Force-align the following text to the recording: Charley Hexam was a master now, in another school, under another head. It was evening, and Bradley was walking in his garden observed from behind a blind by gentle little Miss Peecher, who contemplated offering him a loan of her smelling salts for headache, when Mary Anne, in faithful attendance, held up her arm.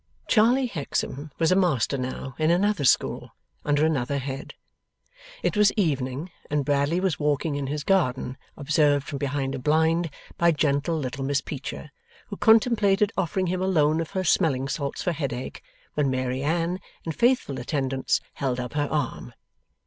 Charley 0.27 0.65
Hexam 0.67 1.29
was 1.37 1.51
a 1.51 1.55
master 1.55 1.95
now, 1.95 2.33
in 2.39 2.49
another 2.49 2.85
school, 2.85 3.35
under 3.63 3.85
another 3.85 4.17
head. 4.17 4.55
It 5.43 5.55
was 5.55 5.71
evening, 5.77 6.31
and 6.49 6.65
Bradley 6.65 6.99
was 6.99 7.19
walking 7.19 7.53
in 7.55 7.67
his 7.67 7.83
garden 7.83 8.35
observed 8.57 9.07
from 9.07 9.19
behind 9.19 9.53
a 9.53 9.59
blind 9.59 10.09
by 10.39 10.53
gentle 10.53 10.97
little 10.97 11.23
Miss 11.23 11.41
Peecher, 11.41 11.91
who 12.29 12.35
contemplated 12.37 13.11
offering 13.15 13.45
him 13.45 13.61
a 13.61 13.67
loan 13.67 14.01
of 14.01 14.09
her 14.17 14.23
smelling 14.23 14.67
salts 14.67 15.03
for 15.03 15.11
headache, 15.11 15.61
when 15.93 16.09
Mary 16.09 16.41
Anne, 16.41 16.79
in 17.05 17.11
faithful 17.11 17.59
attendance, 17.59 18.21
held 18.33 18.59
up 18.59 18.73
her 18.73 18.87
arm. 18.89 19.35